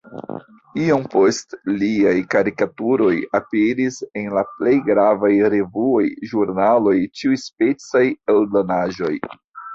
Iom 0.83 1.03
poste 1.15 1.59
liaj 1.83 2.13
karikaturoj 2.35 3.11
aperis 3.41 3.99
en 4.23 4.33
la 4.39 4.45
plej 4.55 4.73
gravaj 4.89 5.31
revuoj, 5.57 6.03
ĵurnaloj, 6.33 6.97
ĉiuspecaj 7.23 8.05
eldonaĵoj. 8.37 9.15